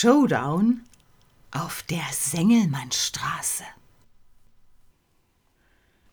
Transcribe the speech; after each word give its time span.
Showdown 0.00 0.84
auf 1.50 1.82
der 1.82 2.04
Sengelmannstraße. 2.12 3.64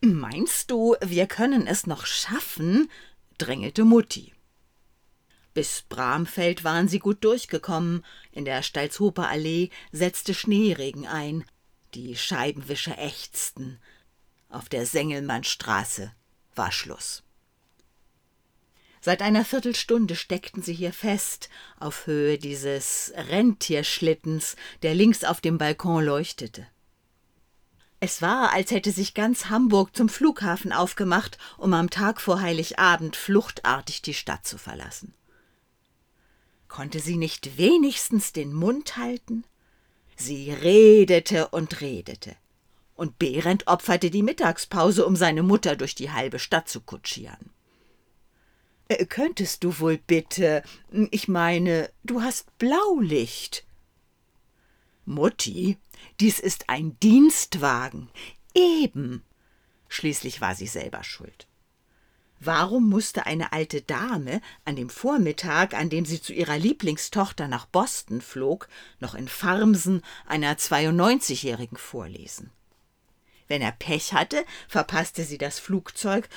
Meinst 0.01 0.71
du, 0.71 0.95
wir 1.03 1.27
können 1.27 1.67
es 1.67 1.85
noch 1.85 2.07
schaffen? 2.07 2.89
drängelte 3.37 3.85
Mutti. 3.85 4.33
Bis 5.53 5.83
Bramfeld 5.83 6.63
waren 6.63 6.87
sie 6.87 6.97
gut 6.97 7.23
durchgekommen. 7.23 8.03
In 8.31 8.43
der 8.43 8.63
Stalzhoper 8.63 9.29
Allee 9.29 9.69
setzte 9.91 10.33
Schneeregen 10.33 11.05
ein. 11.05 11.45
Die 11.93 12.15
Scheibenwischer 12.15 12.97
ächzten. 12.97 13.79
Auf 14.49 14.67
der 14.67 14.87
Sengelmannstraße 14.87 16.11
war 16.55 16.71
Schluss. 16.71 17.21
Seit 19.05 19.21
einer 19.21 19.45
Viertelstunde 19.45 20.15
steckten 20.15 20.63
sie 20.63 20.73
hier 20.73 20.91
fest, 20.91 21.49
auf 21.79 22.07
Höhe 22.07 22.39
dieses 22.39 23.13
Rentierschlittens, 23.15 24.55
der 24.81 24.95
links 24.95 25.23
auf 25.23 25.41
dem 25.41 25.59
Balkon 25.59 26.03
leuchtete. 26.03 26.65
Es 27.99 28.23
war, 28.23 28.51
als 28.51 28.71
hätte 28.71 28.91
sich 28.91 29.13
ganz 29.13 29.45
Hamburg 29.51 29.95
zum 29.95 30.09
Flughafen 30.09 30.71
aufgemacht, 30.71 31.37
um 31.59 31.75
am 31.75 31.91
Tag 31.91 32.19
vor 32.19 32.41
Heiligabend 32.41 33.15
fluchtartig 33.15 34.01
die 34.01 34.15
Stadt 34.15 34.47
zu 34.47 34.57
verlassen. 34.57 35.13
Konnte 36.67 36.99
sie 36.99 37.17
nicht 37.17 37.59
wenigstens 37.59 38.33
den 38.33 38.53
Mund 38.53 38.97
halten? 38.97 39.43
Sie 40.15 40.51
redete 40.51 41.49
und 41.49 41.79
redete. 41.79 42.35
Und 42.95 43.19
Behrendt 43.19 43.67
opferte 43.67 44.09
die 44.09 44.23
Mittagspause, 44.23 45.05
um 45.05 45.15
seine 45.15 45.43
Mutter 45.43 45.75
durch 45.75 45.93
die 45.93 46.09
halbe 46.09 46.39
Stadt 46.39 46.67
zu 46.67 46.81
kutschieren. 46.81 47.51
Äh, 48.87 49.05
könntest 49.05 49.63
du 49.63 49.79
wohl 49.79 49.97
bitte. 49.97 50.63
Ich 51.11 51.27
meine, 51.27 51.91
du 52.03 52.21
hast 52.21 52.57
Blaulicht. 52.57 53.65
Mutti, 55.05 55.77
dies 56.19 56.39
ist 56.39 56.69
ein 56.69 56.97
Dienstwagen. 56.99 58.09
Eben. 58.53 59.23
Schließlich 59.87 60.41
war 60.41 60.55
sie 60.55 60.67
selber 60.67 61.03
schuld. 61.03 61.47
Warum 62.39 62.89
musste 62.89 63.25
eine 63.25 63.53
alte 63.53 63.81
Dame 63.81 64.41
an 64.65 64.75
dem 64.75 64.89
Vormittag, 64.89 65.73
an 65.73 65.89
dem 65.89 66.05
sie 66.05 66.21
zu 66.21 66.33
ihrer 66.33 66.57
Lieblingstochter 66.57 67.47
nach 67.47 67.65
Boston 67.65 68.21
flog, 68.21 68.67
noch 68.99 69.15
in 69.15 69.27
Farmsen 69.27 70.01
einer 70.27 70.55
92-Jährigen 70.55 71.77
vorlesen? 71.77 72.51
Wenn 73.47 73.61
er 73.61 73.71
Pech 73.71 74.13
hatte, 74.13 74.43
verpasste 74.67 75.23
sie 75.23 75.37
das 75.37 75.59
Flugzeug 75.59 76.29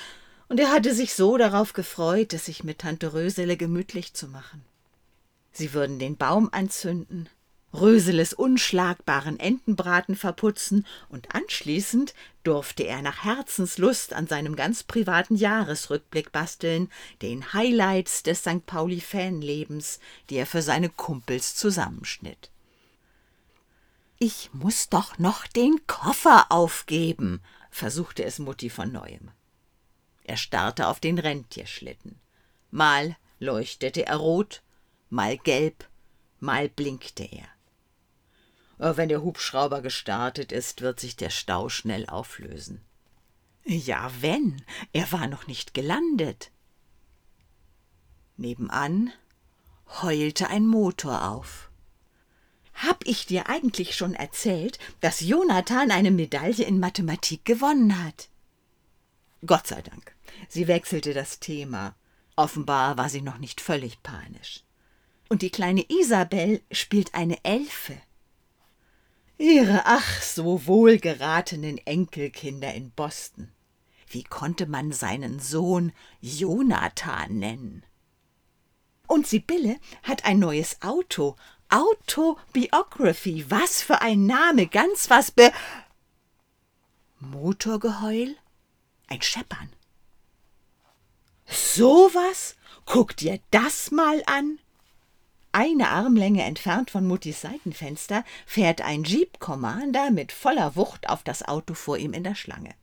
und 0.49 0.59
er 0.59 0.71
hatte 0.71 0.93
sich 0.93 1.13
so 1.13 1.37
darauf 1.37 1.73
gefreut, 1.73 2.33
es 2.33 2.45
sich 2.45 2.63
mit 2.63 2.79
Tante 2.79 3.13
Rösele 3.13 3.55
gemütlich 3.55 4.13
zu 4.13 4.27
machen. 4.27 4.65
Sie 5.51 5.73
würden 5.73 5.99
den 5.99 6.17
Baum 6.17 6.49
anzünden, 6.51 7.29
Röseles 7.71 8.33
unschlagbaren 8.33 9.39
Entenbraten 9.39 10.15
verputzen 10.15 10.87
und 11.09 11.35
anschließend 11.35 12.15
durfte 12.43 12.83
er 12.83 13.03
nach 13.03 13.23
Herzenslust 13.23 14.13
an 14.13 14.25
seinem 14.25 14.55
ganz 14.55 14.83
privaten 14.83 15.35
Jahresrückblick 15.35 16.31
basteln, 16.31 16.89
den 17.21 17.53
Highlights 17.53 18.23
des 18.23 18.39
St. 18.39 18.65
Pauli-Fanlebens, 18.65 19.99
die 20.31 20.37
er 20.37 20.47
für 20.47 20.63
seine 20.63 20.89
Kumpels 20.89 21.55
zusammenschnitt. 21.55 22.49
Ich 24.17 24.49
muss 24.51 24.89
doch 24.89 25.19
noch 25.19 25.45
den 25.45 25.85
Koffer 25.85 26.47
aufgeben, 26.49 27.39
versuchte 27.69 28.23
es 28.23 28.39
Mutti 28.39 28.71
von 28.71 28.91
neuem. 28.91 29.29
Er 30.29 30.37
starrte 30.37 30.85
auf 30.85 30.99
den 30.99 31.17
Rentierschlitten. 31.17 32.19
Mal 32.69 33.17
leuchtete 33.39 34.05
er 34.05 34.17
rot, 34.17 34.61
mal 35.09 35.39
gelb, 35.39 35.89
mal 36.39 36.69
blinkte 36.69 37.23
er. 37.23 37.47
Wenn 38.77 39.09
der 39.09 39.23
Hubschrauber 39.23 39.81
gestartet 39.81 40.51
ist, 40.51 40.81
wird 40.81 40.99
sich 40.99 41.15
der 41.15 41.31
Stau 41.31 41.67
schnell 41.67 42.05
auflösen. 42.05 42.85
Ja, 43.65 44.11
wenn, 44.19 44.61
er 44.93 45.11
war 45.11 45.25
noch 45.25 45.47
nicht 45.47 45.73
gelandet. 45.73 46.51
Nebenan 48.37 49.11
heulte 50.03 50.47
ein 50.47 50.67
Motor 50.67 51.27
auf. 51.27 51.71
Hab 52.75 53.03
ich 53.07 53.25
dir 53.25 53.49
eigentlich 53.49 53.95
schon 53.95 54.13
erzählt, 54.13 54.77
dass 55.01 55.21
Jonathan 55.21 55.89
eine 55.89 56.11
Medaille 56.11 56.65
in 56.65 56.79
Mathematik 56.79 57.45
gewonnen 57.45 58.05
hat? 58.05 58.29
Gott 59.43 59.65
sei 59.65 59.81
Dank. 59.81 60.15
Sie 60.47 60.67
wechselte 60.67 61.13
das 61.13 61.39
Thema. 61.39 61.95
Offenbar 62.35 62.97
war 62.97 63.09
sie 63.09 63.21
noch 63.21 63.37
nicht 63.37 63.61
völlig 63.61 64.01
panisch. 64.03 64.63
Und 65.29 65.41
die 65.41 65.49
kleine 65.49 65.85
Isabel 65.89 66.61
spielt 66.71 67.13
eine 67.13 67.43
Elfe. 67.43 67.97
Ihre 69.37 69.83
ach 69.85 70.21
so 70.21 70.65
wohlgeratenen 70.65 71.77
Enkelkinder 71.77 72.73
in 72.73 72.91
Boston. 72.91 73.51
Wie 74.09 74.23
konnte 74.23 74.65
man 74.65 74.91
seinen 74.91 75.39
Sohn 75.39 75.93
Jonathan 76.19 77.37
nennen? 77.37 77.85
Und 79.07 79.27
Sibylle 79.27 79.79
hat 80.03 80.25
ein 80.25 80.39
neues 80.39 80.81
Auto. 80.81 81.35
Autobiography. 81.69 83.45
Was 83.49 83.81
für 83.81 84.01
ein 84.01 84.25
Name. 84.25 84.67
Ganz 84.67 85.09
was 85.09 85.31
be. 85.31 85.51
Motorgeheul? 87.19 88.35
Ein 89.07 89.21
Scheppern. 89.21 89.69
So 91.49 92.09
was? 92.13 92.55
Guck 92.85 93.17
dir 93.17 93.39
das 93.51 93.91
mal 93.91 94.21
an. 94.25 94.59
Eine 95.51 95.89
Armlänge 95.89 96.43
entfernt 96.43 96.91
von 96.91 97.07
Muttis 97.07 97.41
Seitenfenster 97.41 98.23
fährt 98.45 98.81
ein 98.81 99.03
Jeep 99.03 99.39
Commander 99.39 100.11
mit 100.11 100.31
voller 100.31 100.75
Wucht 100.75 101.09
auf 101.09 101.23
das 101.23 101.47
Auto 101.47 101.73
vor 101.73 101.97
ihm 101.97 102.13
in 102.13 102.23
der 102.23 102.35
Schlange. 102.35 102.75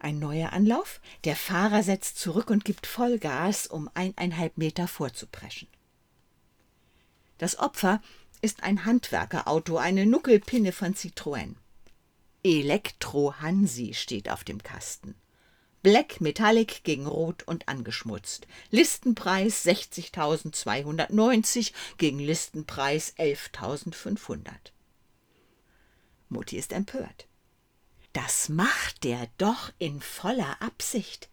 Ein 0.00 0.18
neuer 0.18 0.52
Anlauf, 0.52 1.00
der 1.22 1.36
Fahrer 1.36 1.84
setzt 1.84 2.18
zurück 2.18 2.50
und 2.50 2.64
gibt 2.64 2.88
Vollgas, 2.88 3.68
um 3.68 3.88
eineinhalb 3.94 4.58
Meter 4.58 4.88
vorzupreschen. 4.88 5.68
Das 7.38 7.56
Opfer 7.60 8.02
ist 8.40 8.64
ein 8.64 8.84
Handwerkerauto, 8.84 9.76
eine 9.76 10.04
Nuckelpinne 10.04 10.72
von 10.72 10.94
Citroën. 10.94 11.54
Elektro 12.42 13.34
Hansi 13.40 13.94
steht 13.94 14.28
auf 14.28 14.42
dem 14.42 14.64
Kasten. 14.64 15.14
Black 15.82 16.20
Metallic 16.20 16.84
gegen 16.84 17.06
Rot 17.06 17.42
und 17.44 17.68
angeschmutzt. 17.68 18.46
Listenpreis 18.70 19.66
60.290 19.66 21.72
gegen 21.98 22.20
Listenpreis 22.20 23.16
11.500. 23.16 24.50
Mutti 26.28 26.56
ist 26.56 26.72
empört. 26.72 27.26
Das 28.12 28.48
macht 28.48 29.02
der 29.04 29.28
doch 29.38 29.72
in 29.78 30.00
voller 30.00 30.60
Absicht. 30.62 31.28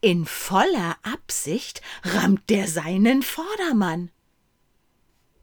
In 0.00 0.24
voller 0.26 0.96
Absicht 1.02 1.80
rammt 2.02 2.50
der 2.50 2.68
seinen 2.68 3.22
Vordermann. 3.22 4.10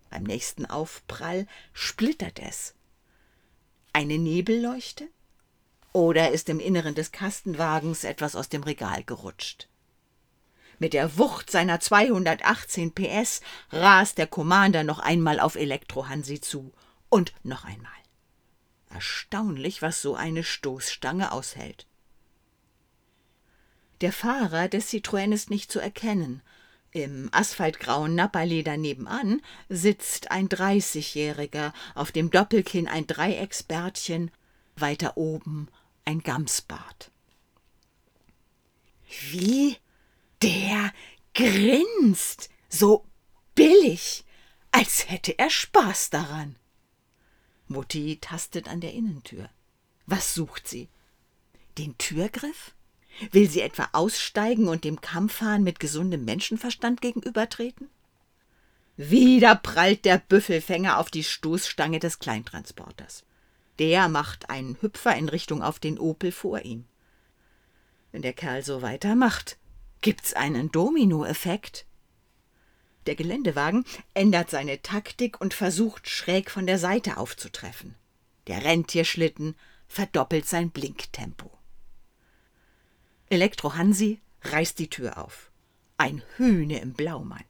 Beim 0.10 0.24
nächsten 0.24 0.66
Aufprall 0.66 1.48
splittert 1.74 2.40
es. 2.40 2.76
Eine 3.94 4.18
Nebelleuchte? 4.18 5.10
Oder 5.94 6.32
ist 6.32 6.48
im 6.50 6.60
Inneren 6.60 6.96
des 6.96 7.12
Kastenwagens 7.12 8.04
etwas 8.04 8.36
aus 8.36 8.48
dem 8.48 8.64
Regal 8.64 9.04
gerutscht? 9.04 9.68
Mit 10.80 10.94
der 10.94 11.18
Wucht 11.18 11.52
seiner 11.52 11.80
218 11.80 12.94
PS 12.94 13.42
rast 13.72 14.18
der 14.18 14.28
Commander 14.28 14.84
noch 14.84 15.00
einmal 15.00 15.40
auf 15.40 15.56
Elektrohansi 15.56 16.42
zu. 16.42 16.74
Und 17.10 17.34
noch 17.44 17.66
einmal. 17.66 17.92
Erstaunlich, 18.90 19.82
was 19.82 20.02
so 20.02 20.16
eine 20.16 20.44
Stoßstange 20.44 21.32
aushält. 21.34 21.86
Der 24.00 24.12
Fahrer 24.12 24.70
des 24.70 24.90
Citroën 24.90 25.34
ist 25.34 25.50
nicht 25.50 25.72
zu 25.72 25.80
erkennen. 25.80 26.42
Im 26.92 27.30
asphaltgrauen 27.32 28.16
Napperleder 28.16 28.76
nebenan 28.76 29.42
sitzt 29.70 30.32
ein 30.32 30.50
Dreißigjähriger, 30.50 31.74
auf 31.96 32.12
dem 32.12 32.32
Doppelkinn 32.32 32.88
ein 32.88 33.08
Dreiecksbärtchen, 33.08 34.32
weiter 34.76 35.16
oben 35.16 35.68
ein 36.06 36.22
Gamsbart. 36.22 37.12
Wie 39.30 39.78
der 40.42 40.94
grinst, 41.34 42.50
so 42.70 43.06
billig, 43.56 44.24
als 44.72 45.10
hätte 45.10 45.38
er 45.38 45.50
Spaß 45.50 46.10
daran. 46.10 46.56
Mutti 47.68 48.18
tastet 48.20 48.68
an 48.68 48.82
der 48.82 48.94
Innentür. 48.94 49.50
Was 50.06 50.34
sucht 50.34 50.68
sie? 50.68 50.90
Den 51.78 51.98
Türgriff? 51.98 52.74
Will 53.32 53.50
sie 53.50 53.62
etwa 53.62 53.90
aussteigen 53.92 54.68
und 54.68 54.84
dem 54.84 55.02
Kampfhahn 55.02 55.64
mit 55.64 55.80
gesundem 55.80 56.26
Menschenverstand 56.26 57.02
gegenübertreten? 57.02 57.90
Wieder 58.98 59.56
prallt 59.56 60.06
der 60.06 60.18
Büffelfänger 60.18 60.98
auf 60.98 61.10
die 61.10 61.24
Stoßstange 61.24 62.00
des 62.00 62.20
Kleintransporters. 62.20 63.24
Der 63.82 64.10
macht 64.10 64.52
einen 64.52 64.80
Hüpfer 64.80 65.16
in 65.16 65.28
Richtung 65.28 65.64
auf 65.64 65.80
den 65.80 65.98
Opel 65.98 66.32
vor 66.32 66.62
ihm. 66.62 66.86
Wenn 68.12 68.22
der 68.22 68.34
Kerl 68.34 68.64
so 68.64 68.84
weitermacht, 68.84 69.58
gibt's 70.02 70.36
einen 70.36 70.72
Dominoeffekt. 70.72 71.88
Der 73.08 73.16
Geländewagen 73.16 73.84
ändert 74.14 74.52
seine 74.52 74.84
Taktik 74.84 75.42
und 75.42 75.56
versucht 75.56 76.08
schräg 76.08 76.52
von 76.52 76.68
der 76.68 76.78
Seite 76.78 77.18
aufzutreffen. 77.18 77.96
Der 78.46 78.64
Rentierschlitten 78.64 79.56
verdoppelt 79.88 80.48
sein 80.48 80.70
Blinktempo. 80.70 81.50
Elektro 83.32 83.74
Hansi 83.74 84.22
reißt 84.44 84.78
die 84.78 84.92
Tür 84.92 85.18
auf. 85.18 85.50
Ein 85.98 86.22
Hühne 86.38 86.82
im 86.82 86.94
Blaumann. 86.94 87.46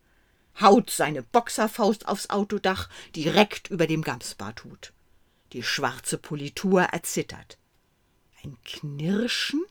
Haut 0.62 0.92
seine 0.92 1.24
Boxerfaust 1.24 2.07
aufs 2.07 2.30
Autodach 2.30 2.88
direkt 3.18 3.69
über 3.69 3.86
dem 3.86 4.01
Gamsbarthut. 4.01 4.94
Die 5.53 5.63
schwarze 5.63 6.18
Politur 6.18 6.81
erzittert. 6.81 7.57
Ein 8.44 8.57
Knirschen? 8.63 9.63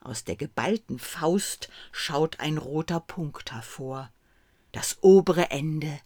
Aus 0.00 0.24
der 0.24 0.36
geballten 0.36 0.98
Faust 0.98 1.68
schaut 1.92 2.40
ein 2.40 2.58
roter 2.58 3.00
Punkt 3.00 3.52
hervor 3.52 4.10
das 4.72 4.98
obere 5.00 5.50
Ende 5.50 6.00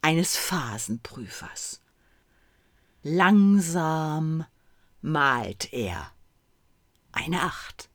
eines 0.00 0.36
Phasenprüfers. 0.36 1.80
Langsam 3.02 4.44
malt 5.00 5.72
er 5.72 6.10
eine 7.12 7.42
Acht. 7.42 7.88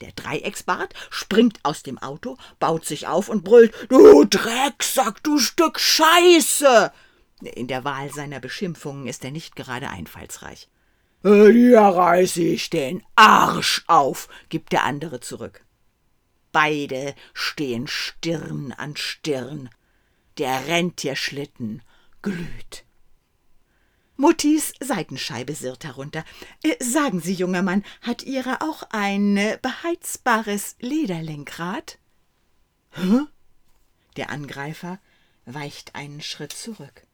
Der 0.00 0.12
Dreiecksbart 0.12 0.94
springt 1.10 1.60
aus 1.64 1.82
dem 1.82 1.98
Auto, 1.98 2.38
baut 2.58 2.86
sich 2.86 3.06
auf 3.06 3.28
und 3.28 3.44
brüllt: 3.44 3.74
Du 3.90 4.24
Drecksack, 4.24 5.22
du 5.22 5.38
Stück 5.38 5.78
Scheiße! 5.78 6.92
In 7.42 7.66
der 7.66 7.84
Wahl 7.84 8.12
seiner 8.12 8.40
Beschimpfungen 8.40 9.06
ist 9.06 9.24
er 9.24 9.30
nicht 9.30 9.56
gerade 9.56 9.90
einfallsreich. 9.90 10.68
Dir 11.22 11.80
reiß 11.80 12.38
ich 12.38 12.70
den 12.70 13.02
Arsch 13.14 13.84
auf, 13.86 14.28
gibt 14.48 14.72
der 14.72 14.84
andere 14.84 15.20
zurück. 15.20 15.64
Beide 16.52 17.14
stehen 17.34 17.86
Stirn 17.86 18.72
an 18.72 18.96
Stirn. 18.96 19.68
Der 20.38 20.66
Rentierschlitten 20.66 21.82
glüht. 22.22 22.84
Muttis 24.16 24.74
Seitenscheibe 24.80 25.54
sirrt 25.54 25.84
herunter. 25.84 26.24
Äh, 26.62 26.82
sagen 26.82 27.20
Sie, 27.20 27.32
junger 27.32 27.62
Mann, 27.62 27.84
hat 28.02 28.22
Ihre 28.22 28.60
auch 28.60 28.82
ein 28.90 29.36
äh, 29.36 29.58
beheizbares 29.60 30.76
Lederlenkrad? 30.80 31.98
Hä? 32.90 33.20
Der 34.16 34.30
Angreifer 34.30 34.98
weicht 35.46 35.94
einen 35.94 36.20
Schritt 36.20 36.52
zurück. 36.52 37.06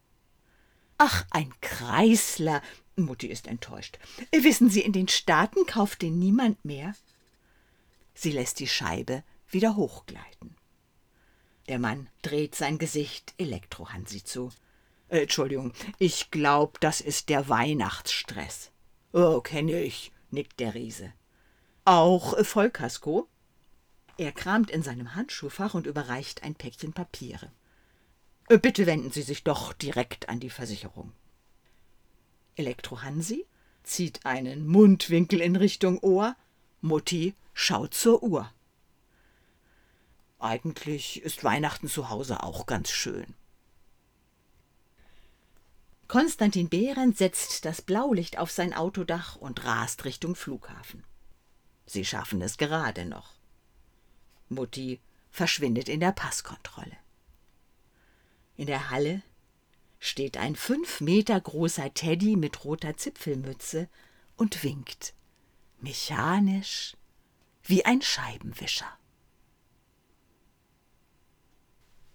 Ach, 0.97 1.25
ein 1.29 1.53
Kreisler. 1.61 2.61
Mutti 2.95 3.27
ist 3.27 3.47
enttäuscht. 3.47 3.99
Wissen 4.31 4.69
Sie, 4.69 4.81
in 4.81 4.93
den 4.93 5.07
Staaten 5.07 5.65
kauft 5.65 6.01
den 6.01 6.17
niemand 6.17 6.63
mehr? 6.65 6.95
Sie 8.15 8.31
lässt 8.31 8.59
die 8.59 8.67
Scheibe 8.67 9.23
wieder 9.49 9.75
hochgleiten. 9.75 10.55
Der 11.67 11.79
Mann 11.79 12.09
dreht 12.21 12.55
sein 12.55 12.79
Gesicht 12.79 13.33
Elektrohansi 13.37 14.23
zu. 14.23 14.49
Äh, 15.09 15.21
Entschuldigung, 15.21 15.73
ich 15.99 16.31
glaub, 16.31 16.79
das 16.79 17.01
ist 17.01 17.29
der 17.29 17.49
Weihnachtsstress. 17.49 18.71
Oh, 19.13 19.41
kenne 19.41 19.81
ich, 19.81 20.11
nickt 20.31 20.59
der 20.59 20.73
Riese. 20.73 21.13
Auch 21.85 22.33
äh, 22.33 22.43
Vollkasko? 22.43 23.27
Er 24.17 24.31
kramt 24.31 24.71
in 24.71 24.81
seinem 24.81 25.13
Handschuhfach 25.13 25.75
und 25.75 25.85
überreicht 25.85 26.43
ein 26.43 26.55
Päckchen 26.55 26.93
Papiere. 26.93 27.51
Äh, 28.49 28.57
bitte 28.57 28.85
wenden 28.85 29.11
Sie 29.11 29.21
sich 29.21 29.43
doch 29.43 29.73
direkt 29.73 30.29
an 30.29 30.39
die 30.39 30.49
Versicherung. 30.49 31.11
Elektrohansi 32.55 33.45
zieht 33.83 34.25
einen 34.25 34.67
Mundwinkel 34.67 35.41
in 35.41 35.55
Richtung 35.55 35.99
Ohr, 35.99 36.35
Mutti 36.81 37.35
schaut 37.53 37.93
zur 37.93 38.23
Uhr. 38.23 38.51
Eigentlich 40.39 41.21
ist 41.23 41.43
Weihnachten 41.43 41.87
zu 41.87 42.09
Hause 42.09 42.43
auch 42.43 42.65
ganz 42.65 42.89
schön. 42.89 43.33
Konstantin 46.07 46.69
Behrendt 46.69 47.17
setzt 47.17 47.65
das 47.65 47.81
Blaulicht 47.81 48.37
auf 48.37 48.49
sein 48.49 48.73
Autodach 48.73 49.35
und 49.35 49.65
rast 49.65 50.05
Richtung 50.05 50.35
Flughafen. 50.35 51.03
Sie 51.85 52.05
schaffen 52.05 52.41
es 52.41 52.57
gerade 52.57 53.05
noch. 53.05 53.33
Mutti 54.47 55.01
verschwindet 55.31 55.89
in 55.89 55.99
der 55.99 56.13
Passkontrolle. 56.13 56.97
In 58.57 58.65
der 58.65 58.89
Halle 58.89 59.21
steht 59.99 60.37
ein 60.37 60.55
fünf 60.55 60.99
Meter 60.99 61.39
großer 61.39 61.93
Teddy 61.93 62.35
mit 62.35 62.65
roter 62.65 62.97
Zipfelmütze 62.97 63.87
und 64.35 64.63
winkt, 64.63 65.13
mechanisch 65.79 66.97
wie 67.63 67.85
ein 67.85 68.01
Scheibenwischer. 68.01 68.97